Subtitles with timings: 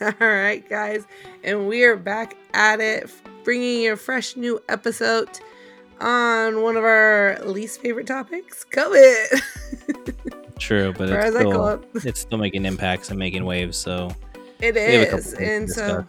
[0.20, 1.06] All right, guys,
[1.44, 3.10] and we are back at it,
[3.44, 5.28] bringing you a fresh new episode
[6.00, 9.42] on one of our least favorite topics, COVID.
[10.58, 11.84] True, but it's as I call still, it.
[12.06, 13.76] it's still making impacts and making waves.
[13.76, 14.14] So
[14.60, 16.06] It We have a couple is, and so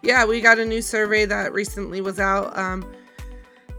[0.00, 2.56] yeah, we got a new survey that recently was out.
[2.56, 2.90] Um,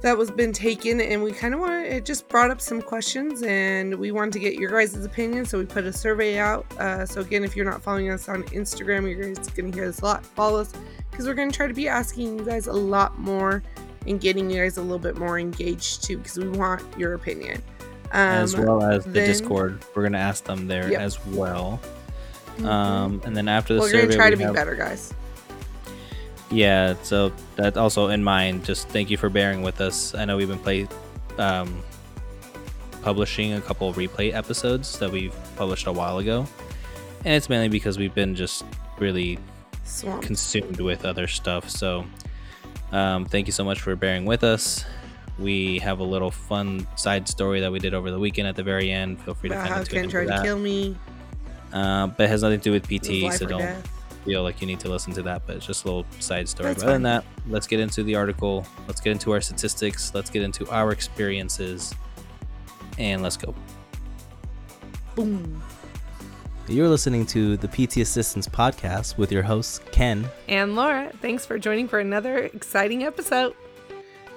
[0.06, 3.42] that was been taken, and we kind of wanted it just brought up some questions,
[3.42, 6.64] and we wanted to get your guys' opinion, so we put a survey out.
[6.78, 10.02] Uh, so again, if you're not following us on Instagram, you're guys gonna hear this
[10.02, 10.24] a lot.
[10.24, 10.72] Follow us
[11.10, 13.64] because we're gonna try to be asking you guys a lot more
[14.06, 17.60] and getting you guys a little bit more engaged too, because we want your opinion.
[18.12, 21.02] Um, as well as the then- Discord, we're gonna ask them there Yep.
[21.02, 21.80] as well.
[22.60, 22.66] mhm.
[22.68, 25.16] Um, and then after the survey, we're gonna try we to be have- better, guys.
[26.56, 28.64] Yeah, so that also in mind.
[28.64, 30.16] Just thank you for bearing with us.
[30.16, 30.88] I know we've been play,
[31.38, 31.84] um,
[33.02, 36.48] publishing a couple replay episodes that we've published a while ago,
[37.26, 38.64] and it's mainly because we've been just
[39.00, 39.38] really
[39.84, 40.24] Swamp.
[40.24, 41.70] consumed with other stuff.
[41.70, 42.06] So,
[42.94, 44.86] um, thank you so much for bearing with us.
[45.38, 48.64] We have a little fun side story that we did over the weekend at the
[48.64, 49.20] very end.
[49.20, 50.96] Feel free to kind of tune Ken into tried to kill me.
[51.74, 53.95] Uh, but it has nothing to do with It PT, so don't death.
[54.26, 55.44] Feel like you need to listen to that.
[55.46, 56.70] But it's just a little side story.
[56.70, 58.66] That's but other than that, let's get into the article.
[58.88, 60.14] Let's get into our statistics.
[60.14, 61.94] Let's get into our experiences,
[62.98, 63.54] and let's go.
[65.16, 65.64] Boom.
[66.68, 70.28] You're listening to the PT Assistants Podcast with your hosts, Ken.
[70.50, 73.54] And Laura, thanks for joining for another exciting episode.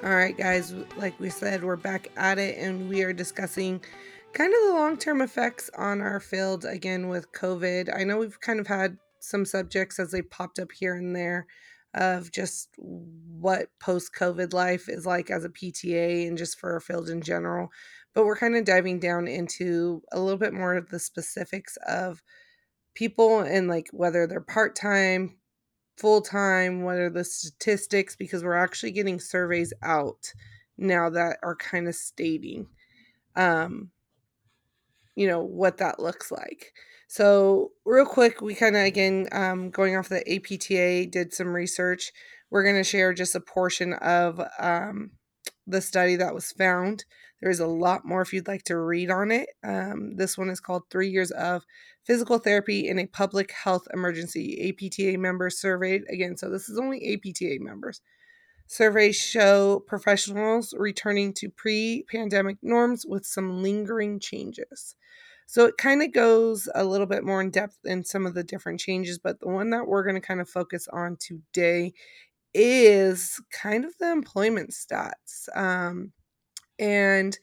[0.04, 3.80] All right, guys, like we said, we're back at it and we are discussing
[4.34, 7.98] kind of the long term effects on our field again with COVID.
[7.98, 11.46] I know we've kind of had some subjects as they popped up here and there
[11.94, 16.80] of just what post COVID life is like as a PTA and just for our
[16.80, 17.70] field in general.
[18.14, 22.22] But we're kind of diving down into a little bit more of the specifics of
[22.94, 25.36] people and like whether they're part time,
[25.96, 30.32] full time, what are the statistics, because we're actually getting surveys out
[30.76, 32.66] now that are kind of stating,
[33.34, 33.90] um,
[35.16, 36.72] you know, what that looks like.
[37.10, 42.12] So, real quick, we kind of again, um, going off the APTA, did some research.
[42.50, 45.12] We're going to share just a portion of um,
[45.66, 47.06] the study that was found.
[47.40, 49.48] There's a lot more if you'd like to read on it.
[49.64, 51.64] Um, this one is called Three Years of
[52.04, 54.68] Physical Therapy in a Public Health Emergency.
[54.68, 56.02] APTA members surveyed.
[56.10, 58.02] Again, so this is only APTA members.
[58.66, 64.94] Surveys show professionals returning to pre pandemic norms with some lingering changes.
[65.50, 68.44] So it kind of goes a little bit more in depth in some of the
[68.44, 71.94] different changes, but the one that we're going to kind of focus on today
[72.52, 75.48] is kind of the employment stats.
[75.56, 76.12] Um,
[76.78, 77.38] and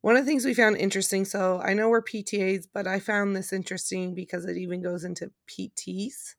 [0.00, 3.36] one of the things we found interesting, so I know we're PTAs, but I found
[3.36, 6.36] this interesting because it even goes into PTs.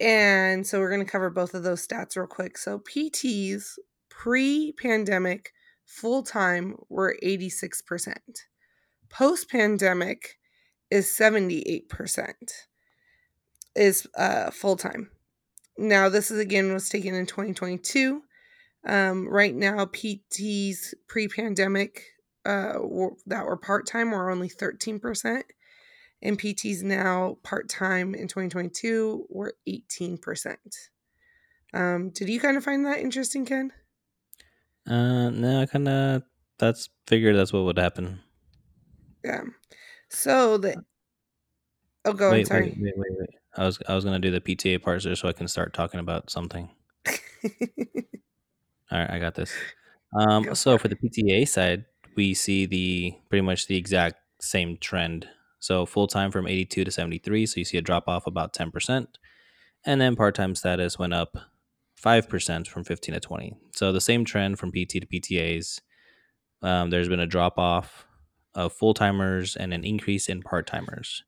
[0.00, 2.56] And so we're going to cover both of those stats real quick.
[2.56, 3.72] So PTs
[4.08, 5.52] pre pandemic
[5.84, 8.14] full time were 86%.
[9.08, 10.38] Post pandemic
[10.90, 12.32] is 78%
[13.74, 15.10] is uh, full time.
[15.78, 18.22] Now, this is again was taken in 2022.
[18.86, 22.02] Um, right now, PTs pre pandemic
[22.44, 22.78] uh,
[23.26, 25.42] that were part time were only 13%.
[26.22, 30.56] And PTs now part time in 2022 were 18%.
[31.74, 33.72] Um, did you kind of find that interesting, Ken?
[34.86, 36.22] Uh, no, I kind of
[36.58, 38.20] that's figured that's what would happen.
[39.26, 39.42] Yeah.
[40.08, 40.84] So the
[42.04, 42.32] oh, go.
[42.32, 42.66] I'm sorry.
[42.66, 43.30] wait, wait, wait, wait.
[43.56, 46.30] I was I was gonna do the PTA parser so I can start talking about
[46.30, 46.70] something.
[47.08, 47.12] All
[48.92, 49.52] right, I got this.
[50.16, 54.16] Um, Go so for for the PTA side, we see the pretty much the exact
[54.40, 55.28] same trend.
[55.58, 59.06] So full time from 82 to 73, so you see a drop off about 10%.
[59.84, 61.36] And then part time status went up
[62.00, 63.56] 5% from 15 to 20.
[63.74, 65.80] So the same trend from PT to PTAs.
[66.62, 68.06] Um, there's been a drop off
[68.56, 71.24] of full timers and an increase in part timers.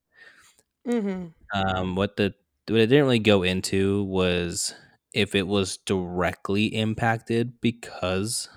[0.85, 2.35] hmm Um, what the
[2.69, 4.75] what it didn't really go into was
[5.15, 8.49] if it was directly impacted because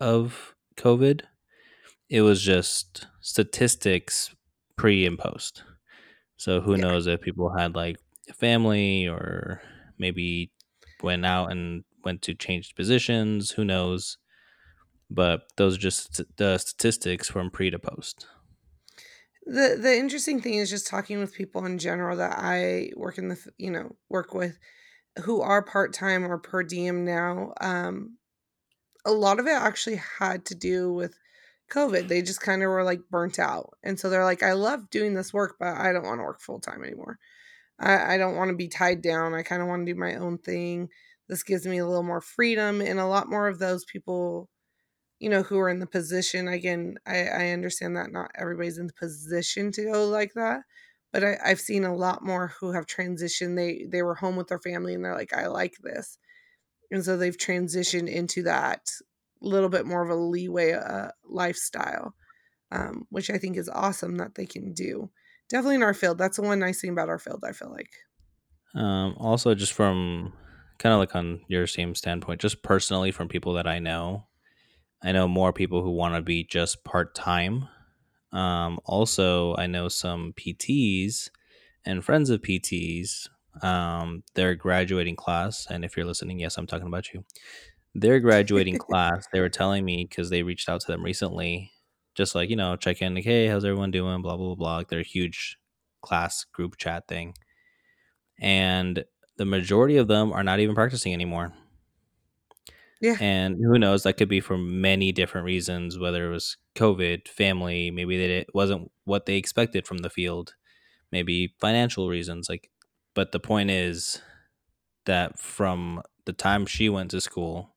[0.00, 1.22] of COVID.
[2.10, 4.34] It was just statistics
[4.76, 5.64] pre and post.
[6.38, 6.78] So who Yeah.
[6.78, 7.98] knows if people had like
[8.28, 9.62] a family or
[9.98, 10.52] maybe
[11.02, 13.52] went out and went to change positions.
[13.52, 14.18] Who knows?
[15.10, 18.26] But those are just the statistics from pre to post.
[19.46, 23.28] The the interesting thing is just talking with people in general that I work in
[23.28, 24.58] the you know work with
[25.24, 27.54] who are part time or per diem now.
[27.60, 28.18] Um,
[29.04, 31.18] a lot of it actually had to do with
[31.72, 32.08] COVID.
[32.08, 35.14] They just kind of were like burnt out, and so they're like, I love doing
[35.14, 37.18] this work, but I don't want to work full time anymore.
[37.80, 39.34] I, I don't want to be tied down.
[39.34, 40.88] I kind of want to do my own thing.
[41.28, 44.48] This gives me a little more freedom, and a lot more of those people,
[45.20, 46.48] you know, who are in the position.
[46.48, 50.62] Again, I, I understand that not everybody's in the position to go like that,
[51.12, 53.56] but I, I've seen a lot more who have transitioned.
[53.56, 56.18] They they were home with their family, and they're like, I like this,
[56.90, 58.90] and so they've transitioned into that
[59.40, 62.14] little bit more of a leeway uh, lifestyle,
[62.72, 65.10] um, which I think is awesome that they can do.
[65.48, 66.18] Definitely in our field.
[66.18, 67.44] That's the one nice thing about our field.
[67.46, 67.90] I feel like.
[68.74, 70.32] Um, also, just from
[70.78, 74.26] kind of like on your same standpoint, just personally from people that I know,
[75.02, 77.68] I know more people who want to be just part time.
[78.32, 81.30] Um, also, I know some PTs
[81.84, 83.28] and friends of PTs.
[83.62, 87.24] Um, their graduating class, and if you're listening, yes, I'm talking about you.
[87.94, 91.72] Their graduating class, they were telling me because they reached out to them recently,
[92.14, 94.22] just like you know, check in, like, hey, how's everyone doing?
[94.22, 94.54] Blah blah blah.
[94.54, 94.76] blah.
[94.76, 95.58] Like their huge
[96.02, 97.34] class group chat thing,
[98.40, 99.04] and
[99.36, 101.52] the majority of them are not even practicing anymore.
[103.00, 103.18] Yeah.
[103.18, 104.02] And who knows?
[104.04, 108.48] That could be for many different reasons, whether it was COVID, family, maybe that it
[108.54, 110.54] wasn't what they expected from the field,
[111.12, 112.48] maybe financial reasons.
[112.48, 112.70] Like,
[113.14, 114.22] but the point is
[115.06, 117.76] that from the time she went to school,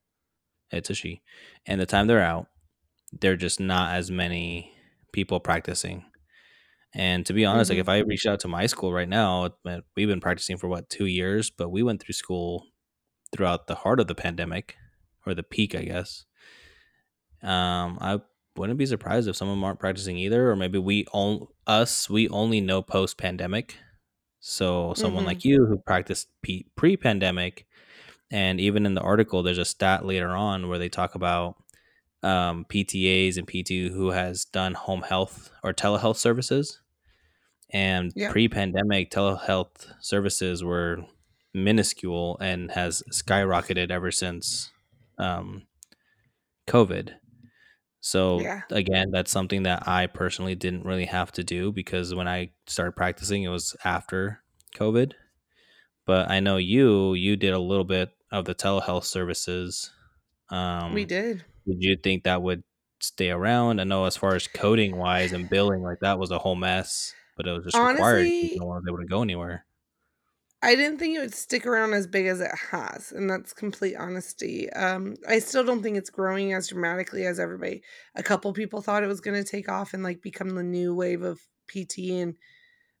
[0.72, 1.22] it's a she,
[1.66, 2.48] and the time they're out,
[3.12, 4.72] there are just not as many
[5.12, 6.04] people practicing.
[6.94, 7.74] And to be honest, Mhm.
[7.74, 9.50] like if I reached out to my school right now,
[9.96, 12.66] we've been practicing for what two years, but we went through school
[13.32, 14.76] throughout the heart of the pandemic
[15.26, 16.26] or the peak, I guess.
[17.42, 18.20] Um, I
[18.56, 22.08] wouldn't be surprised if some of them aren't practicing either, or maybe we on us
[22.10, 23.76] we only know post pandemic.
[24.40, 25.26] So someone Mhm.
[25.26, 27.66] like you who practiced pre pandemic,
[28.30, 31.56] and even in the article, there's a stat later on where they talk about
[32.24, 36.80] um, PTAs and PT who has done home health or telehealth services.
[37.70, 38.28] And Yeah.
[38.28, 41.06] pre-pandemic telehealth services were
[41.54, 44.71] minuscule and has skyrocketed ever since
[45.18, 45.66] um,
[46.66, 47.14] COVID.
[48.00, 48.62] So Yeah.
[48.70, 52.92] again, that's something that I personally didn't really have to do because when I started
[52.92, 54.42] practicing, it was after
[54.76, 55.14] COVID.
[56.06, 59.92] But I know you, you did a little bit of the telehealth services.
[60.50, 61.44] Um, we did.
[61.66, 62.64] Did you think that would
[63.00, 63.80] stay around?
[63.80, 67.14] I know as far as coding wise and billing, like that was a whole mess,
[67.36, 68.32] but it was just required.
[68.32, 69.66] Honestly, No one was able to go anywhere.
[70.64, 73.96] I didn't think it would stick around as big as it has, and that's complete
[73.96, 74.70] honesty.
[74.72, 77.82] Um, I still don't think it's growing as dramatically as everybody.
[78.14, 80.94] A couple people thought it was going to take off and like become the new
[80.94, 82.36] wave of PT, and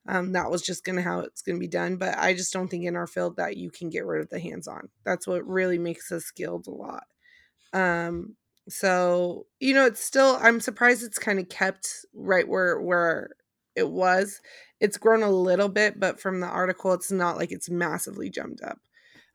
[0.08, 1.96] um, that was just going to how it's going to be done.
[1.96, 4.40] But I just don't think in our field that you can get rid of the
[4.40, 4.88] hands-on.
[5.04, 7.04] That's what really makes us skilled a lot.
[7.72, 8.36] Um,
[8.68, 10.38] so you know, it's still.
[10.40, 13.30] I'm surprised it's kind of kept right where where
[13.76, 14.40] it was.
[14.82, 18.62] It's grown a little bit, but from the article, it's not like it's massively jumped
[18.62, 18.78] up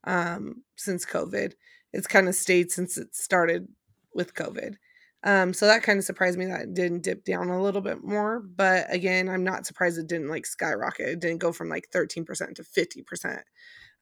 [0.03, 1.53] um, since COVID.
[1.94, 3.69] It's kind of stayed since it started
[4.13, 4.75] with COVID.
[5.23, 8.03] Um, so that kind of surprised me that it didn't dip down a little bit
[8.03, 8.41] more.
[8.41, 11.07] But again, I'm not surprised it didn't like skyrocket.
[11.07, 13.41] It didn't go from like 13% to 50%.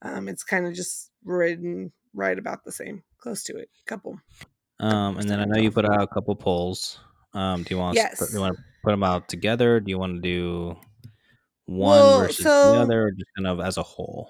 [0.01, 3.69] Um, it's kind of just ridden right about the same, close to it.
[3.81, 4.19] A couple.
[4.79, 6.99] Um, and then I know you put out a couple polls.
[7.33, 8.41] Um, do you want us to put, do you Yes.
[8.41, 9.79] want to put them out together?
[9.79, 10.77] Do you want to do
[11.65, 14.29] one Well, versus the other, or just kind of as a whole?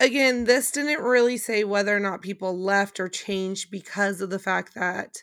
[0.00, 4.38] again, this didn't really say whether or not people left or changed because of the
[4.38, 5.18] fact that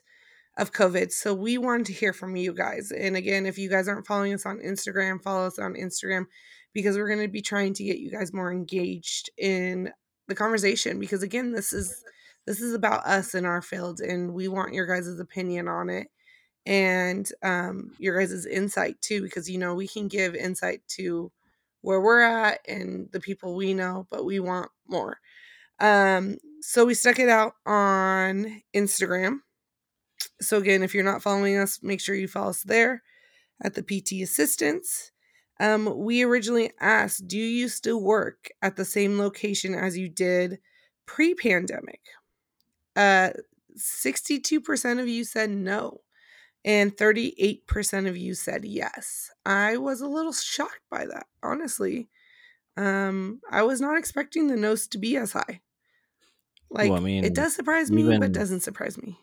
[0.57, 1.11] of COVID.
[1.11, 2.91] So we wanted to hear from you guys.
[2.91, 6.25] And again, if you guys aren't following us on Instagram, follow us on Instagram
[6.73, 9.91] because we're going to be trying to get you guys more engaged in
[10.27, 12.03] the conversation because again, this is
[12.45, 16.07] this is about us in our field and we want your guys' opinion on it
[16.67, 21.31] and um your guys' insight too because you know we can give insight to
[21.81, 25.19] where we're at and the people we know, but we want more.
[25.79, 29.39] Um so we stuck it out on Instagram
[30.41, 33.03] so again, if you're not following us, make sure you follow us there
[33.61, 35.11] at the PT Assistants.
[35.59, 40.59] Um, we originally asked, do you still work at the same location as you did
[41.05, 42.01] pre-pandemic?
[42.95, 43.31] Uh,
[43.77, 46.01] 62% of you said no,
[46.65, 49.31] and 38% of you said yes.
[49.45, 52.09] I was a little shocked by that, honestly.
[52.77, 55.61] Um, I was not expecting the no's to be as high.
[56.69, 59.17] Like, well, I mean, it does surprise me, but doesn't surprise me.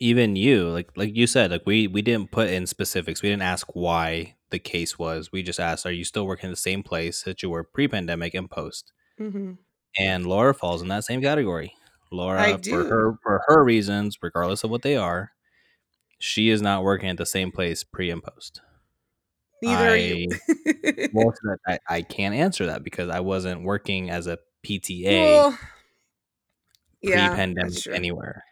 [0.00, 3.22] even you, like like you said, like we we didn't put in specifics.
[3.22, 5.30] We didn't ask why the case was.
[5.32, 8.34] We just asked, are you still working in the same place that you were pre-pandemic
[8.34, 8.92] and post?
[9.18, 9.52] hmm
[9.98, 11.74] And Laura falls in that same category.
[12.12, 15.32] Laura, for her for her reasons, regardless of what they are,
[16.18, 18.60] she is not working at the same place pre and post.
[19.62, 20.28] Neither are you.
[21.12, 25.04] well, so that I, I can't answer that because I wasn't working as a PTA
[25.20, 25.58] well,
[27.02, 27.92] pre-pandemic true.
[27.92, 28.44] anywhere.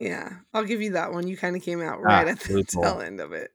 [0.00, 1.28] Yeah, I'll give you that one.
[1.28, 2.82] You kind of came out Ah, right at the loophole.
[2.82, 3.50] tail end of it.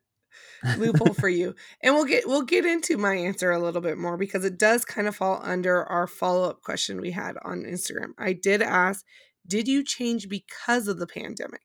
[0.78, 1.54] Loophole for you.
[1.84, 4.86] And we'll get we'll get into my answer a little bit more because it does
[4.86, 8.12] kind of fall under our follow-up question we had on Instagram.
[8.18, 9.06] I did ask,
[9.46, 11.62] did you change because of the pandemic?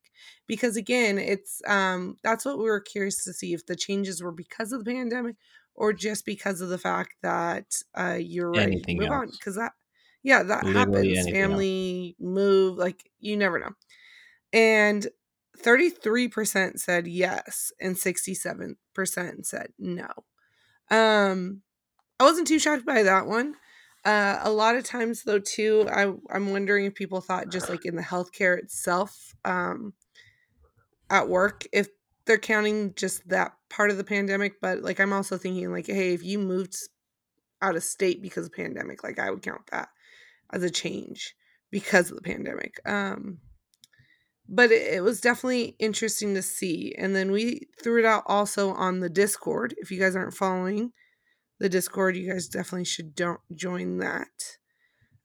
[0.53, 4.33] Because again, it's um that's what we were curious to see if the changes were
[4.33, 5.37] because of the pandemic
[5.75, 9.57] or just because of the fact that uh you're ready Anything to move on because
[9.57, 9.73] that
[10.23, 11.19] yeah, that Literally happens.
[11.19, 11.67] anything else.
[11.67, 13.73] Family move, like you never know.
[14.53, 15.09] And
[15.59, 20.09] 33% said yes and 67% said no.
[20.91, 21.63] Um
[22.21, 23.57] I wasn't too shocked by that one.
[24.05, 27.85] Uh, a lot of times though too, I I'm wondering if people thought just like
[27.87, 29.95] in the healthcare itself, um,
[31.13, 31.89] at work, if
[32.25, 36.15] they're counting just that part of the pandemic, but like I'm also thinking like, hey,
[36.15, 36.75] if you moved
[37.61, 39.91] out of state because of pandemic, like I would count that
[40.53, 41.35] as a change
[41.71, 42.81] because of the pandemic.
[42.87, 43.39] Um,
[44.49, 46.95] but it, it was definitely interesting to see.
[46.97, 49.75] And then we threw it out also on the Discord.
[49.77, 50.93] If you guys aren't following
[51.61, 54.57] the Discord, you guys definitely should don't join that.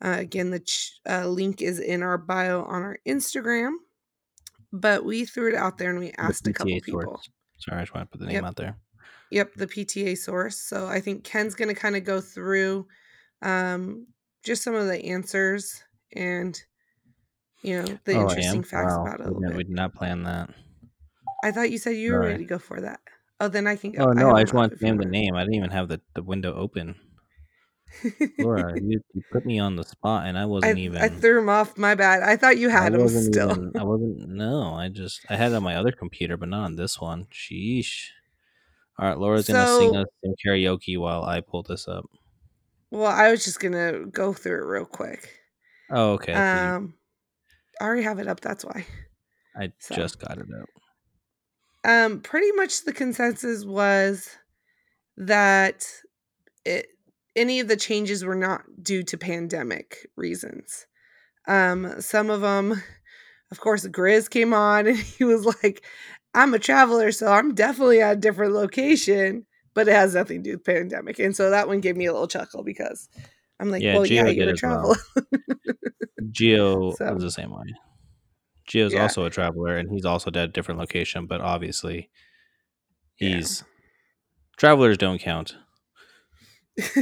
[0.03, 3.71] Uh, again, the ch- uh, link is in our bio on our Instagram.
[4.73, 7.21] But we threw it out there and we asked a couple PTA people.
[7.59, 8.43] Sorry, I just want to put the name Yep.
[8.43, 8.77] out there.
[9.31, 10.57] Yep, the PTA source.
[10.57, 12.87] So I think Ken's going to kind of go through
[13.41, 14.07] um,
[14.43, 15.83] just some of the answers
[16.13, 16.59] and,
[17.61, 20.49] you know, the oh, interesting facts Wow, about it we, we did not plan that.
[21.43, 22.31] I thought you said you were Sorry.
[22.31, 22.99] ready to go for that.
[23.39, 24.03] Oh, then I can go.
[24.03, 25.35] Oh no, have I just want to name the name.
[25.35, 26.95] I didn't even have the, the window open.
[28.39, 31.01] Laura, you, you put me on the spot, and I I wasn't even.
[31.01, 31.77] I threw him off.
[31.77, 32.23] My bad.
[32.23, 33.51] I thought you I had him still.
[33.51, 33.71] even.
[33.77, 34.29] I wasn't.
[34.29, 35.21] No, I just.
[35.29, 37.25] I had it on my other computer, but not on this one.
[37.31, 38.09] Sheesh.
[38.99, 42.05] All right, Laura's gonna sing us some karaoke while I pull this up.
[42.89, 45.29] well, I was just gonna go through it real quick.
[45.91, 46.33] Oh, okay.
[46.33, 46.95] Um,
[47.79, 48.39] I already have it up.
[48.41, 48.85] That's why.
[49.55, 50.69] I so- just got it up.
[51.83, 54.29] Um, pretty much the consensus was
[55.15, 55.85] that
[56.65, 56.87] it
[57.37, 60.85] any of the changes were not due to pandemic reasons.
[61.47, 62.81] Um, some of them,
[63.51, 65.85] of course, Grizz came on and he was like,
[66.33, 70.49] "I'm a traveler, so I'm definitely at a different location." But it has nothing to
[70.49, 73.07] do with pandemic, and so that one gave me a little chuckle because
[73.59, 74.95] I'm like, Yeah, "Well, yeah, you're a as well.
[76.31, 77.63] Geo So- was the same way.
[78.67, 79.03] Geo's Yeah.
[79.03, 82.09] also a traveler, and he's also at a different location, but obviously,
[83.19, 83.35] Yeah.
[83.37, 83.63] he's
[84.57, 85.55] travelers don't count.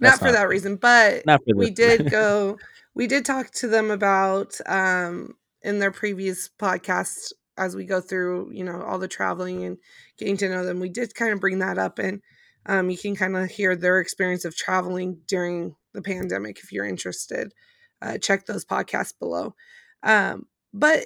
[0.00, 2.58] not for not that reason, but we did go
[2.94, 8.50] we did talk to them about um in their previous podcast as we go through
[8.52, 9.78] you know all the traveling and
[10.18, 12.20] getting to know them we did kind of bring that up and
[12.66, 16.86] um, you can kind of hear their experience of traveling during the pandemic if you're
[16.86, 17.52] interested.
[18.00, 19.54] Uh, check those podcasts below.
[20.02, 21.04] Um, but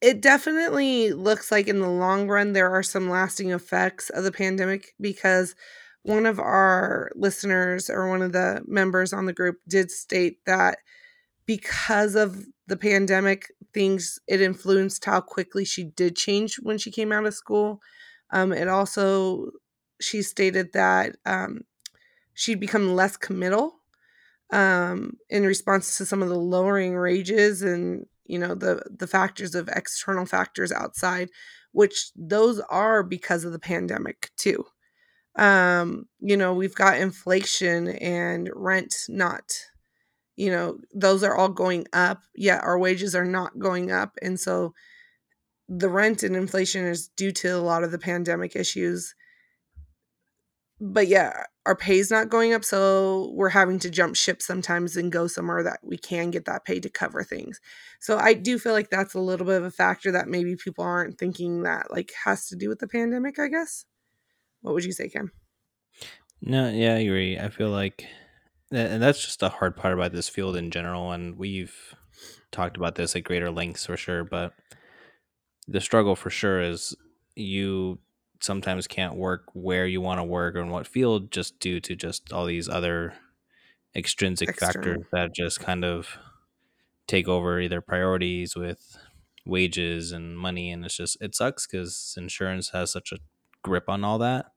[0.00, 4.32] it definitely looks like in the long run there are some lasting effects of the
[4.32, 5.54] pandemic because
[6.02, 10.78] one of our listeners or one of the members on the group did state that
[11.46, 17.12] because of the pandemic things it influenced how quickly she did change when she came
[17.12, 17.80] out of school.
[18.30, 19.50] Um, it also
[20.00, 21.62] she stated that um,
[22.34, 23.80] she'd become less committal
[24.50, 29.54] um, in response to some of the lowering wages and you know the the factors
[29.54, 31.28] of external factors outside
[31.72, 34.64] which those are because of the pandemic too
[35.36, 39.42] um you know we've got inflation and rent not
[40.40, 44.16] you know those are all going up yet our wages are not going up.
[44.22, 44.72] And so
[45.68, 49.14] the rent and inflation is due to a lot of the pandemic issues.
[50.80, 55.12] But yeah our pay's not going up so we're having to jump ship sometimes and
[55.12, 57.60] go somewhere that we can get that pay to cover things.
[58.00, 60.84] So i do feel like that's a little bit of a factor that maybe people
[60.84, 63.84] aren't thinking that like has to do with the pandemic i guess
[64.62, 65.30] what would you say Ken
[66.42, 67.38] No, yeah, I agree.
[67.38, 68.06] I feel like,
[68.70, 71.12] and that's just the hard part about this field in general.
[71.12, 71.94] And we've
[72.50, 74.24] talked about this at greater lengths for sure.
[74.24, 74.54] But
[75.68, 76.96] the struggle for sure is
[77.36, 77.98] you
[78.40, 81.94] sometimes can't work where you want to work or in what field just due to
[81.94, 83.14] just all these other
[83.94, 86.16] extrinsic factors that just kind of
[87.06, 88.96] take over either priorities with
[89.44, 90.70] wages and money.
[90.70, 93.18] And it's just, it sucks because insurance has such a
[93.62, 94.52] grip on all that.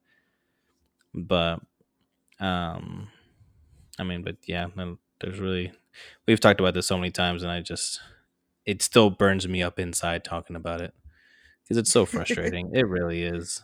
[1.13, 1.59] But
[2.39, 3.07] um
[3.99, 4.67] i mean but yeah
[5.21, 5.71] there's really
[6.27, 8.01] we've talked about this so many times and i just
[8.65, 10.93] it still burns me up inside talking about it
[11.63, 13.61] because it's so frustrating it really is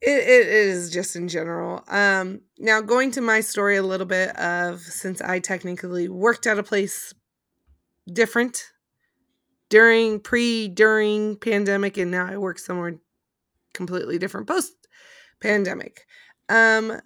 [0.00, 1.82] It, it is just in general.
[1.88, 6.58] Um, now, going to my story a little bit of since I technically worked at
[6.58, 7.14] a place
[8.12, 8.72] different
[9.70, 12.98] during, pre, during pandemic, and now I work somewhere
[13.76, 14.72] completely different post
[15.40, 16.06] pandemic.
[16.48, 17.00] Um,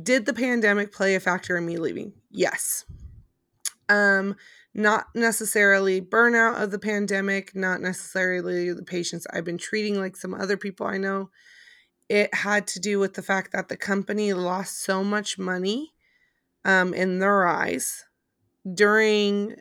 [0.00, 2.12] did the pandemic play a factor in me leaving?
[2.30, 2.84] Yes.
[3.88, 4.36] Um,
[4.74, 10.34] not necessarily burnout of the pandemic, not necessarily the patients I've been treating like some
[10.34, 11.30] other people I know.
[12.08, 15.94] It had to do with the fact that the company lost so much money
[16.64, 18.04] um, in their eyes
[18.74, 19.56] during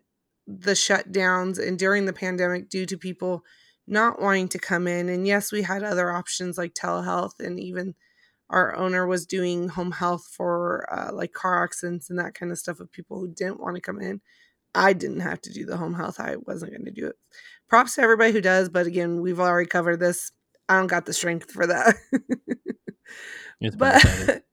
[0.46, 3.44] the shutdowns and during the pandemic due to people
[3.88, 5.10] not wanting to come in.
[5.10, 7.96] And yes, we had other options like telehealth, and even
[8.50, 12.58] our owner was doing home health for uh, like car accidents and that kind of
[12.58, 14.22] stuff of people who didn't want to come in.
[14.74, 16.20] I didn't have to do the home health.
[16.20, 17.16] I wasn't going to do it.
[17.68, 20.32] Props to everybody who does, but again, we've already covered this.
[20.70, 21.96] I don't got the strength for that.
[23.78, 24.44] but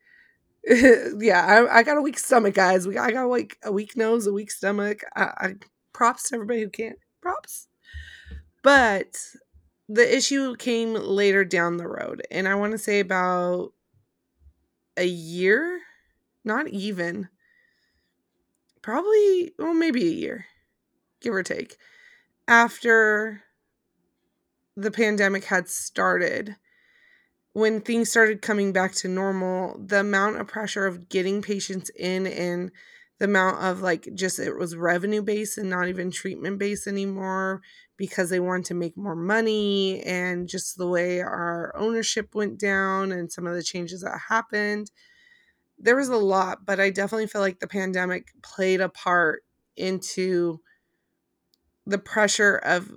[1.18, 2.88] yeah, I, I, got a weak stomach, guys.
[2.88, 5.04] We I got like a weak nose, a weak stomach.
[5.14, 5.54] I, I
[5.92, 6.96] props to everybody who can't.
[7.20, 7.68] Props.
[8.64, 9.36] But
[9.88, 13.72] the issue came later down the road, and I want to say about
[14.96, 15.80] a year,
[16.44, 17.28] not even,
[18.82, 20.46] probably, well, maybe a year,
[21.20, 21.76] give or take,
[22.48, 23.42] after
[24.76, 26.56] the pandemic had started.
[27.52, 32.26] When things started coming back to normal, the amount of pressure of getting patients in
[32.26, 32.72] and
[33.18, 37.62] the amount of like just it was revenue based and not even treatment based anymore
[37.96, 43.12] because they wanted to make more money and just the way our ownership went down
[43.12, 44.90] and some of the changes that happened.
[45.78, 49.44] There was a lot but i definitely feel like the pandemic played a part
[49.76, 50.60] into
[51.86, 52.92] the pressure of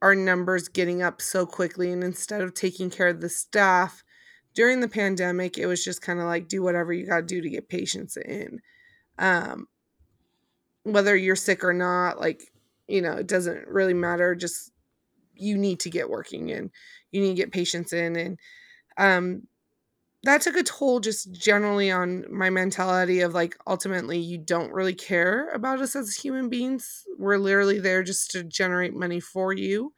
[0.00, 1.92] our numbers getting up so quickly.
[1.92, 4.02] And instead of taking care of the staff
[4.54, 7.40] during the pandemic it was just kind of like do whatever you got to do
[7.40, 8.60] to get patients in.
[9.18, 9.68] Um,
[10.84, 12.50] whether you're sick or not like
[12.90, 14.72] you know it doesn't really matter just
[15.34, 16.70] you need to get working and
[17.12, 18.38] you need to get patients in and
[18.98, 19.42] um
[20.22, 24.94] that took a toll just generally on my mentality of like ultimately you don't really
[24.94, 29.92] care about us as human beings we're literally there just to generate money for you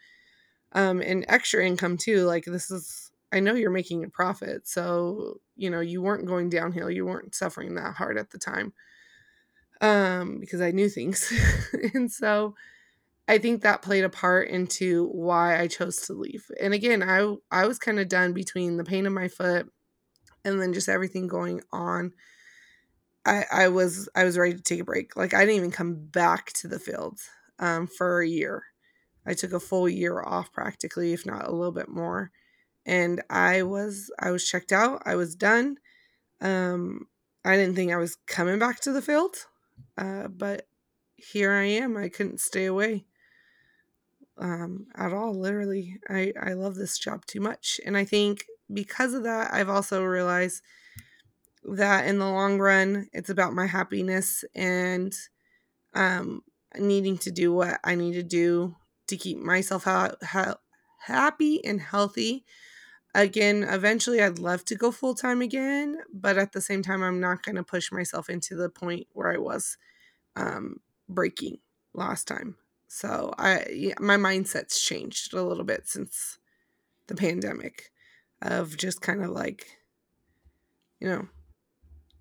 [0.73, 5.41] um and extra income too like this is i know you're making a profit so
[5.57, 8.73] you know you weren't going downhill you weren't suffering that hard at the time
[9.83, 11.31] um, because I knew things.
[11.95, 12.55] and so
[13.33, 16.45] I think that played a part into why I chose to leave.
[16.61, 19.73] And again, I I was kind of done between the pain in my foot
[20.45, 22.13] and then just everything going on.
[23.25, 25.17] I I was I was ready to take a break.
[25.17, 27.27] Like I didn't even come back to the fields
[27.59, 28.65] um, for a year.
[29.25, 32.33] I took a full year off practically, if not a little bit more.
[32.85, 35.05] And I was I was checked out.
[35.07, 35.79] I was done.
[36.43, 37.07] Um,
[37.47, 39.37] I didn't think I was coming back to the field.
[39.97, 40.67] Uh, but
[41.17, 41.97] here I am.
[41.97, 43.07] I couldn't stay away
[44.43, 45.33] um, at all.
[45.33, 49.69] Literally, I I love this job too much, and I think because of that, I've
[49.69, 50.63] also realized
[51.65, 55.15] that in the long run, it's about my happiness and
[55.95, 56.43] um,
[56.77, 58.75] needing to do what I need to do
[59.07, 60.59] to keep myself ha- ha-
[61.07, 62.45] happy and healthy.
[63.15, 67.21] Again, eventually, I'd love to go full time again, but at the same time, I'm
[67.21, 69.77] not going to push myself into the point where I was
[70.35, 71.59] um, breaking
[71.95, 72.57] last time.
[72.95, 76.37] So I yeah, my mindset's changed a little bit since
[77.07, 77.91] the pandemic
[78.43, 79.67] of just kind of like
[81.01, 81.27] you know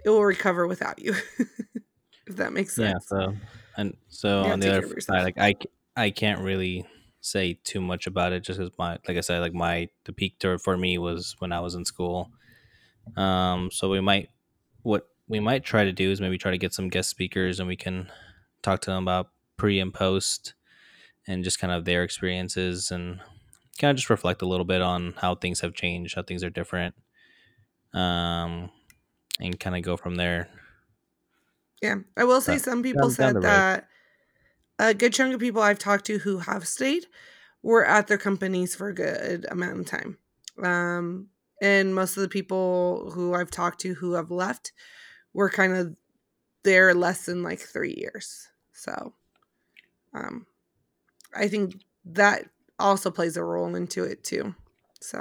[0.05, 1.13] it will recover without you
[2.25, 3.05] if that makes sense.
[3.11, 3.35] Yeah, so
[3.75, 5.55] and so on the other side like I
[5.97, 6.85] I can't really
[7.19, 10.39] say too much about it just cuz my like I said like my the peak
[10.39, 12.31] tour for me was when I was in school.
[13.17, 14.29] Um so we might
[14.83, 17.67] what we might try to do is maybe try to get some guest speakers and
[17.67, 18.09] we can
[18.61, 20.53] talk to them about pre and post
[21.27, 23.19] and just kind of their experiences and
[23.79, 26.49] kind of just reflect a little bit on how things have changed, how things are
[26.49, 26.95] different,
[27.93, 28.69] um,
[29.39, 30.49] and kind of go from there.
[31.81, 33.87] Yeah, I will say some people down, said down that
[34.77, 37.05] a good chunk of people I've talked to who have stayed
[37.63, 40.17] were at their companies for a good amount of time.
[40.63, 41.27] Um,
[41.61, 44.73] and most of the people who I've talked to who have left
[45.33, 45.95] were kind of
[46.63, 48.47] there less than like three years.
[48.73, 49.13] So
[50.13, 50.47] um,
[51.35, 52.45] I think that
[52.79, 54.55] also plays a role into it too.
[55.01, 55.19] So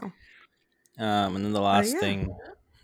[0.98, 2.00] um, and then the last uh, yeah.
[2.00, 2.36] thing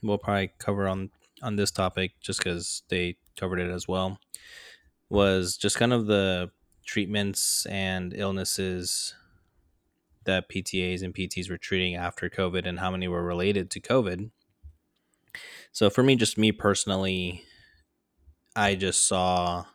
[0.03, 1.11] we'll probably cover on
[1.43, 4.19] on this topic just because they covered it as well
[5.09, 6.51] was just kind of the
[6.85, 9.15] treatments and illnesses
[10.25, 14.31] that PTAs and PTs were treating after COVID and how many were related to COVID.
[15.73, 17.45] So for me, just me personally,
[18.55, 19.67] I just saw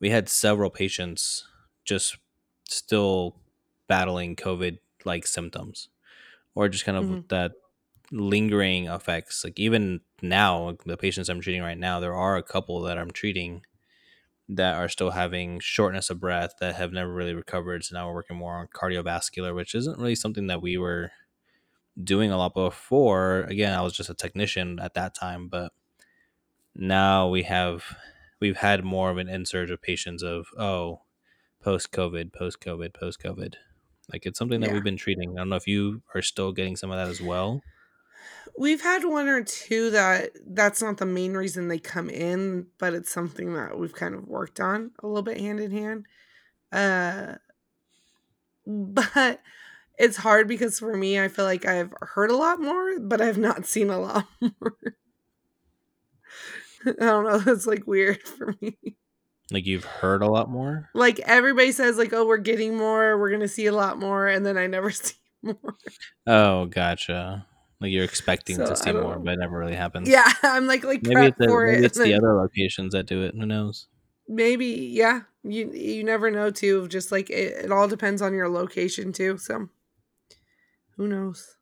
[0.00, 1.46] we had several patients
[1.84, 2.16] just
[2.72, 3.36] still
[3.88, 5.88] battling COVID like symptoms
[6.54, 7.24] or just kind of Mhm.
[7.28, 7.52] that
[8.12, 9.44] lingering effects.
[9.44, 13.10] Like even now, the patients I'm treating right now, there are a couple that I'm
[13.12, 13.64] treating
[14.48, 17.84] that are still having shortness of breath that have never really recovered.
[17.84, 21.12] So now we're working more on cardiovascular, which isn't really something that we were
[22.02, 23.42] doing a lot before.
[23.44, 25.72] Again, I was just a technician at that time, but
[26.74, 27.96] now we have
[28.40, 31.02] we've had more of an insurge of patients of oh
[31.62, 33.54] post COVID, post COVID, post COVID.
[34.12, 34.74] Like it's something that Yeah.
[34.74, 35.30] we've been treating.
[35.32, 37.62] I don't know if you are still getting some of that as well.
[38.58, 42.92] We've had one or two that that's not the main reason they come in, but
[42.94, 46.06] it's something that we've kind of worked on a little bit hand in hand.
[46.72, 47.36] Uh
[48.66, 49.40] but
[49.98, 53.38] it's hard because for me I feel like I've heard a lot more, but I've
[53.38, 54.76] not seen a lot more.
[56.86, 58.76] I don't know, it's like weird for me.
[59.52, 60.88] Like you've heard a lot more.
[60.94, 64.26] Like everybody says like oh we're getting more, we're going to see a lot more
[64.26, 65.76] and then I never see more.
[66.26, 67.46] Oh, gotcha.
[67.80, 69.22] Like you're expecting So, to see more, know.
[69.24, 70.08] but it never really happens.
[70.08, 71.84] Yeah, I'm like like Maybe it's, the, for maybe it.
[71.84, 73.34] it's the then- other locations that do it.
[73.34, 73.86] Who knows?
[74.28, 78.48] maybe yeah you you never know too just like it, it all depends on your
[78.48, 79.68] location too so
[80.96, 81.56] who knows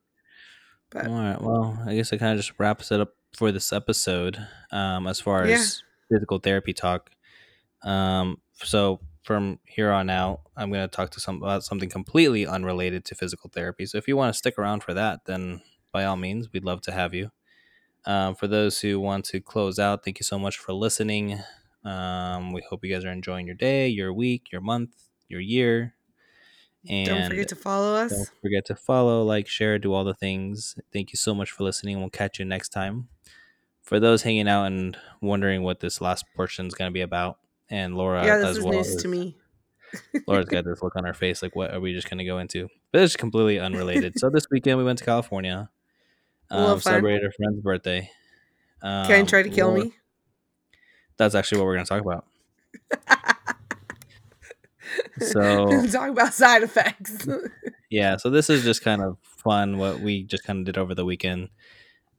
[0.90, 1.40] but All right.
[1.40, 4.44] Well, I guess it kind of just wraps it up for this episode.
[4.72, 5.54] Um, as far Yeah.
[5.54, 7.10] as physical therapy talk.
[7.82, 12.46] Um, so from here on out, I'm going to talk to some about something completely
[12.46, 13.86] unrelated to physical therapy.
[13.86, 15.62] So if you want to stick around for that, then
[15.92, 17.30] by all means, we'd love to have you.
[18.06, 21.38] Um, for those who want to close out, thank you so much for listening.
[21.84, 24.90] Um, we hope you guys are enjoying your day, your week, your month,
[25.28, 25.94] your year.
[26.88, 30.14] And don't forget to follow us don't forget to follow, like, share, do all the
[30.14, 30.76] things.
[30.92, 32.00] Thank you so much for listening.
[32.00, 33.08] We'll catch you next time.
[33.82, 37.38] For those hanging out and wondering what this last portion is going to be about,
[37.70, 38.72] and Laura yeah this as is well.
[38.74, 39.36] news is- to me
[40.28, 42.38] Laura's got this look on her face, like, what are we just going to go
[42.38, 42.68] into?
[42.92, 44.20] But it's completely unrelated.
[44.20, 45.68] so this weekend we went to California,
[46.48, 48.08] um, celebrated a friend's birthday.
[48.82, 49.94] Um, can you try to kill Laura- me
[51.16, 52.24] That's actually what we're going to talk about.
[55.20, 57.26] So talk about side effects
[57.90, 60.94] yeah, so this is just kind of fun what we just kind of did over
[60.94, 61.48] the weekend.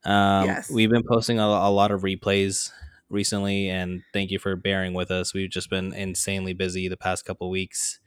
[0.03, 0.69] Um, Yes.
[0.69, 2.71] We've been posting a, a lot of replays
[3.11, 5.33] recently, and thank you for bearing with us.
[5.33, 7.99] We've just been insanely busy the past couple weeks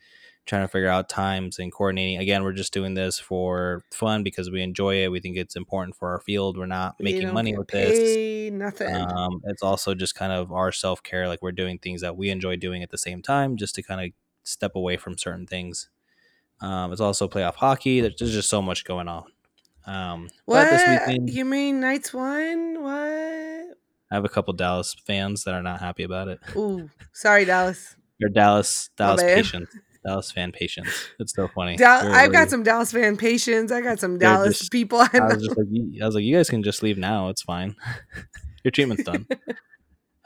[0.47, 2.19] trying to figure out times and coordinating.
[2.19, 5.11] Again, we're just doing this for fun because we enjoy it.
[5.11, 6.59] We think it's important for our field.
[6.59, 8.53] We're not We making money with this.
[8.53, 11.29] nothing Um, it's also just kind of our self care.
[11.29, 14.01] Like we're doing things that we enjoy doing at the same time, just to kind
[14.01, 14.11] of
[14.43, 15.89] step away from certain things.
[16.61, 18.01] Um, it's also playoff hockey.
[18.01, 19.25] There's, there's just so much going on.
[19.87, 23.77] Um, what weekend, you mean nights one what
[24.15, 26.39] I have a couple Dallas fans that are not happy about it.
[26.55, 29.35] Ooh, sorry dallas They're Dallas Dallas bad.
[29.39, 31.09] patients, Dallas fan patients.
[31.19, 31.77] It's so funny.
[31.77, 33.73] They're I've got some Dallas fan patients.
[33.73, 35.01] I got some Dallas just- people.
[35.01, 37.29] I was just like, you- I was like, you guys can just leave now.
[37.29, 37.75] It's fine.
[38.63, 39.27] Your treatment's done.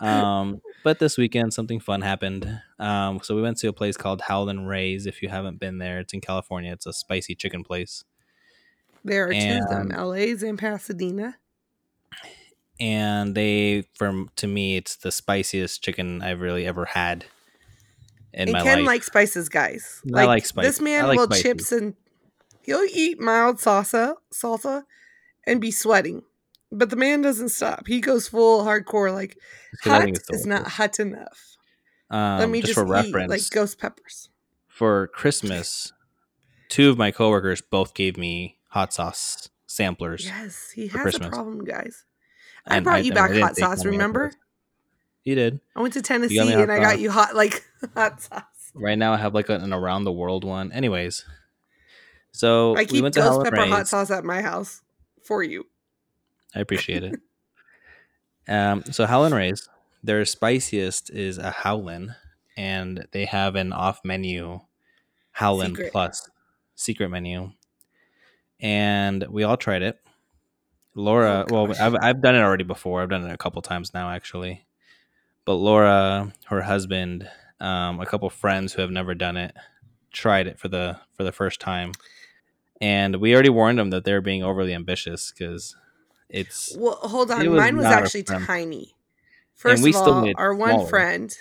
[0.01, 2.61] um, but this weekend, something fun happened.
[2.79, 5.07] Um, so we went to a place called Howlin' Ray's.
[5.07, 6.73] If you haven't been there, it's in California.
[6.75, 8.05] It's a spicy chicken place,
[9.03, 11.37] there are two of them, LA's and Pasadena.
[12.81, 17.25] And they, from to me, it's the spiciest chicken I've really ever had
[18.33, 18.87] in and my Ken life.
[18.87, 20.03] likes spices, guys.
[20.15, 20.77] I like spices.
[20.77, 21.43] This man like will spicy.
[21.43, 21.95] chips and
[22.63, 24.85] he'll eat mild salsa, salsa,
[25.47, 26.23] and be sweating.
[26.71, 27.87] But the man doesn't stop.
[27.87, 29.13] He goes full hardcore.
[29.13, 29.39] Like
[29.73, 31.57] Just 'cause I hot is not hot enough.
[32.11, 34.29] Um, Let me just, just, for eat reference, like ghost peppers.
[34.67, 35.93] for Christmas,
[36.69, 40.25] two of my coworkers both gave me hot sauce samplers.
[40.27, 41.27] Yes, he has Christmas.
[41.29, 42.05] a problem, guys.
[42.67, 43.85] I brought you back hot sauce.
[43.85, 44.33] Remember?
[45.25, 45.61] You did.
[45.77, 48.43] I went to Tennessee and I got you hot like hot sauce.
[48.75, 50.73] Right now, I have like an around the world one.
[50.73, 51.25] Anyways,
[52.33, 54.81] so I we keep went to ghost pepper hot sauce at my house
[55.25, 55.67] for you.
[56.55, 57.21] I appreciate it.
[58.49, 59.69] um, so Howlin' Ray's,
[60.03, 62.15] their spiciest is a Howlin',
[62.57, 64.61] and they have an off menu
[65.33, 65.93] Howlin' Secret.
[65.93, 66.31] Plus
[66.75, 67.51] secret menu,
[68.61, 70.01] and we all tried it.
[70.99, 71.77] Laura, Oh, well.
[71.81, 73.03] I've I've done it already before.
[73.03, 74.67] I've done it a couple times now, actually.
[75.45, 77.29] But Laura, her husband,
[77.61, 79.55] um, a couple friends who have never done it,
[80.13, 81.93] tried it for the for the first time,
[82.81, 85.77] and we already warned them that they're being overly ambitious because
[86.29, 87.49] it's Well, hold on.
[87.49, 88.95] Was Mine was actually tiny.
[89.55, 90.89] First we of all, our one smaller.
[90.89, 91.39] friend,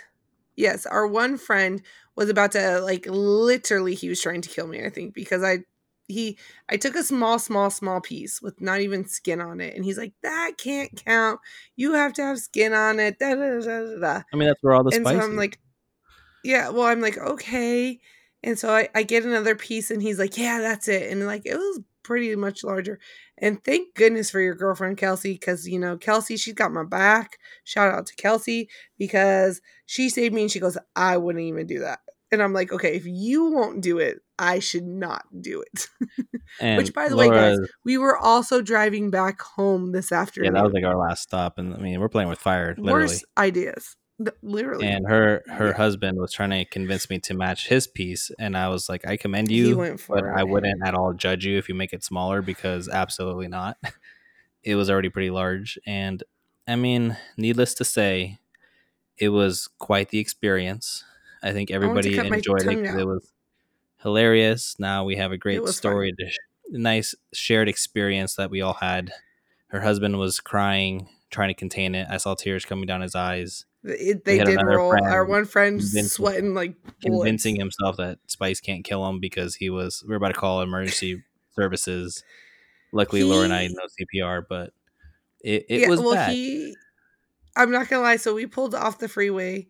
[0.56, 1.82] yes, our one friend
[2.15, 5.60] was about to like literally he was trying to kill me, I think, because I
[6.08, 6.38] he
[6.70, 9.98] I took a small, small, small piece with not even skin on it, and he's
[9.98, 11.39] like, "That can't count.
[11.76, 14.22] You have to have skin on it." Da, da, da, da.
[14.34, 15.20] I mean, that's where all the And spice.
[15.20, 15.38] so I'm is.
[15.38, 15.60] like,
[16.43, 18.00] "Yeah." Well, I'm like, "Okay."
[18.43, 21.43] And so I, I get another piece, and he's like, "Yeah, that's it." And like,
[21.46, 23.00] it was pretty much larger.
[23.38, 27.38] And thank goodness for your girlfriend Kelsey, because you know Kelsey, she's got my back.
[27.63, 31.80] Shout out to Kelsey because she saved me, and she goes, "I wouldn't even do
[31.80, 32.00] that."
[32.32, 35.88] And I'm like, "Okay, if you won't do it, I should not do it."
[36.62, 40.54] and Which, by the way, guys, we were also driving back home this afternoon.
[40.54, 43.06] yeah, that was like our last stop, and I mean, we're playing with fire, literally.
[43.08, 43.96] Worst ideas,
[44.42, 44.88] literally.
[44.88, 45.74] And her her Yeah.
[45.74, 49.16] husband was trying to convince me to match his piece, and I was like, I
[49.16, 50.32] commend you, went for but it.
[50.36, 53.78] I wouldn't at all judge you if you make it smaller because absolutely not.
[54.63, 56.22] It was already pretty large, and
[56.68, 58.40] I mean, needless to say,
[59.18, 61.06] it was quite the experience.
[61.47, 63.31] I think everybody my enjoyed it it was
[64.01, 64.75] hilarious.
[64.79, 66.38] Now we have a great story to sh-
[66.69, 69.12] nice shared experience that we all had.
[69.67, 72.07] Her husband was crying, trying to contain it.
[72.10, 74.91] I saw tears coming down his eyes, It, they did roll.
[74.91, 77.77] Our one friend sweating like convincing bullets.
[77.77, 80.03] himself that spice can't kill him because he was.
[80.07, 81.23] We are about to call emergency
[81.55, 82.23] services.
[82.93, 84.73] Luckily, Laura and I He- know CPR, but
[85.43, 86.31] it, it yeah, was well, bad.
[86.33, 86.75] he.
[87.55, 88.17] I'm not gonna lie.
[88.17, 89.67] So we pulled off the freeway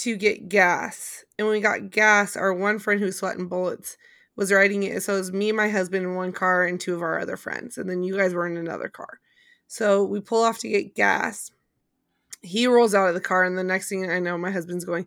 [0.00, 3.96] to get gas, and when we got gas, our one friend who's sweating bullets
[4.36, 5.02] was riding it.
[5.02, 7.36] So it was me, and my husband in one car, and two of our other
[7.36, 9.20] friends, and then you guys were in another car.
[9.66, 11.50] So we pull off to get gas.
[12.42, 15.06] He rolls out of the car, and the next thing I know, my husband's going,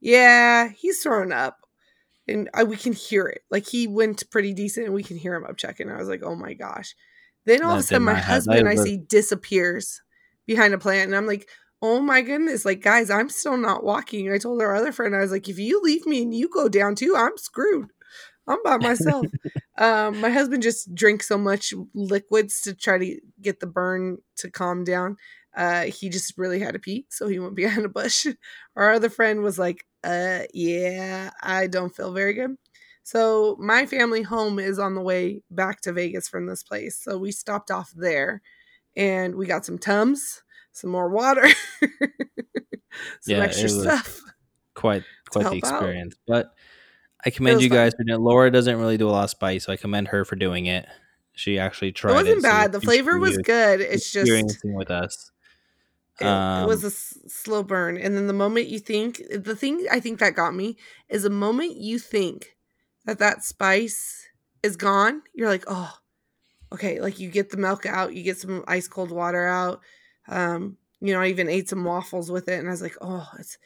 [0.00, 1.58] "Yeah, he's thrown up."
[2.26, 3.42] and I, we can hear it.
[3.50, 5.90] Like he went pretty decent, and we can hear him up checking.
[5.90, 6.94] I was like, "Oh my gosh!"
[7.44, 8.32] Then all of a sudden, my not happen.
[8.32, 10.00] husband I was- see disappears
[10.46, 11.48] behind a plant, and I'm like,
[11.82, 14.32] "Oh my goodness!" Like guys, I'm still not walking.
[14.32, 16.68] I told our other friend, I was like, "If you leave me and you go
[16.68, 17.90] down too, I'm screwed.
[18.48, 19.26] I'm by myself."
[19.78, 24.50] um, my husband just drinks so much liquids to try to get the burn to
[24.50, 25.16] calm down.
[25.56, 28.26] Uh, he just really had to pee, so he went behind a bush.
[28.76, 32.56] Our other friend was like, "Uh, yeah, I don't feel very good."
[33.04, 36.98] So my family home is on the way back to Vegas from this place.
[36.98, 38.40] So we stopped off there,
[38.96, 40.42] and we got some tums,
[40.74, 41.46] some more water,
[41.80, 42.08] some
[43.26, 44.20] Yeah, extra it stuff.
[44.74, 45.72] quite quite the help out.
[45.72, 46.16] experience.
[46.26, 46.52] But
[47.24, 47.78] I commend you fun.
[47.78, 48.20] guys for doing.
[48.20, 50.86] Laura doesn't really do a lot of spice, so I commend her for doing it.
[51.32, 52.12] She actually tried.
[52.12, 52.72] It wasn't so bad.
[52.72, 53.80] The flavor was good.
[53.80, 55.30] It's just experiencing with us.
[56.20, 59.56] it, it was Um, a s- slow burn and then the moment you think the
[59.56, 60.76] thing i think that got me
[61.08, 62.54] is the moment you think
[63.04, 64.28] that that spice
[64.62, 65.92] is gone you're like oh
[66.72, 69.80] okay like you get the milk out you get some ice cold water out
[70.28, 73.28] um you know i even ate some waffles with it and i was like oh
[73.38, 73.58] it's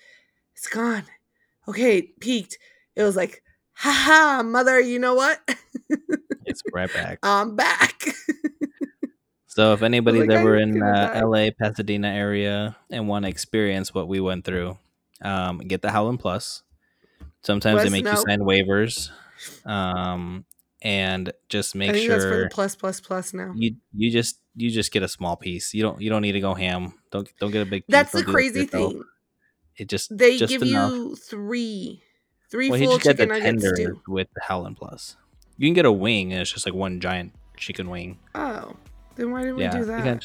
[0.55, 1.05] it's gone
[1.67, 2.59] okay it peaked
[2.97, 3.43] it was like
[3.75, 5.41] haha mother you know what
[6.47, 7.19] It's right back.
[7.23, 8.05] i'm back
[9.59, 11.21] So if anybody's like, ever in uh.
[11.27, 14.79] LA, Pasadena area and want to experience what we went through,
[15.21, 16.63] um, get the Howlin' Plus.
[17.43, 19.11] Sometimes they make you sign waivers,
[19.67, 20.45] um,
[20.83, 24.11] and just i make think that's for sure the plus plus plus now you you
[24.11, 25.73] just you just get a small piece.
[25.73, 26.93] You don't you don't need to go ham.
[27.13, 27.87] Don't don't get a big.
[27.87, 27.93] piece.
[27.93, 29.03] that's the Don't do that to crazy thing
[29.77, 30.91] It just They just give enough.
[30.93, 32.03] you three,
[32.51, 34.03] three Well, full just get the chicken nuggets tender too.
[34.09, 35.17] with the Howlin' Plus.
[35.59, 38.19] You can get a wing, and it's just like one giant chicken wing.
[38.35, 38.75] Oh,
[39.15, 40.03] then why didn't yeah, we do that?
[40.03, 40.21] can-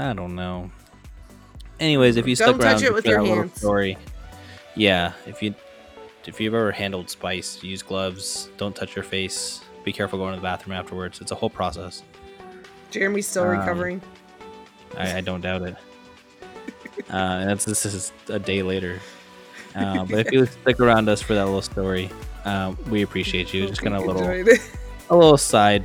[0.00, 0.70] I don't know.
[1.80, 3.56] Anyways, if you Don't stuck around touch it with your little hands.
[3.58, 3.98] story,
[4.76, 5.52] yeah, if you
[6.26, 8.48] if you've ever handled spice, use gloves.
[8.56, 9.62] Don't touch your face.
[9.84, 11.20] Be careful going to the bathroom afterwards.
[11.20, 12.02] It's a whole process.
[12.90, 14.02] Jeremy's still Um, recovering.
[14.96, 15.76] I, I don't doubt it.
[17.10, 19.00] Uh, and that's this is a day later.
[19.74, 22.08] Uh, but if you stick around us for that little story,
[22.44, 23.66] um, we appreciate you.
[23.66, 24.22] Just kind of a little
[25.10, 25.84] a little side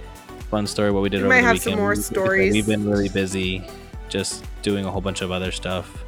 [0.51, 1.73] fun story what we did We over might the have weekend.
[1.73, 2.53] some more We- like I said, stories.
[2.53, 3.63] We've been really busy,
[4.07, 6.03] just doing a whole bunch of other stuff.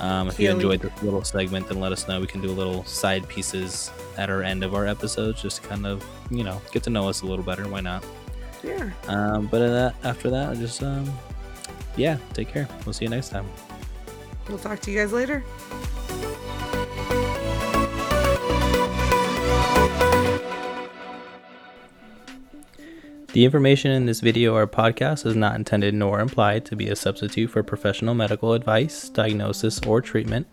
[0.00, 2.20] Um, if you enjoyed this little segment, then let us know.
[2.20, 5.68] We can do a little side pieces at our end of our episodes, just to
[5.68, 7.68] kind of you know get to know us a little better.
[7.68, 8.04] Why not?
[8.62, 8.90] Yeah.
[9.08, 11.10] Um, but that, after that, just um,
[11.96, 12.68] yeah, take care.
[12.84, 13.46] We'll see you next time.
[14.48, 15.44] We'll talk to you guys later.
[23.34, 26.94] The information in this video or podcast is not intended nor implied to be a
[26.94, 30.46] substitute for professional medical advice, diagnosis, or treatment.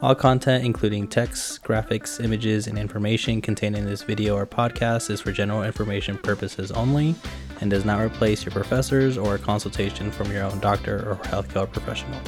[0.00, 5.20] All content, including text, graphics, images, and information contained in this video or podcast, is
[5.20, 7.14] for general information purposes only
[7.60, 11.70] and does not replace your professors or a consultation from your own doctor or healthcare
[11.70, 12.18] professional.